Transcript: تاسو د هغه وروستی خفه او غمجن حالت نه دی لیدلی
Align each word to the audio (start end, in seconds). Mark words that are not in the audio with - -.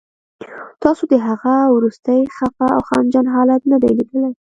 تاسو 0.83 1.03
د 1.11 1.13
هغه 1.27 1.55
وروستی 1.75 2.19
خفه 2.35 2.65
او 2.75 2.81
غمجن 2.89 3.25
حالت 3.35 3.61
نه 3.71 3.77
دی 3.81 3.91
لیدلی 3.97 4.31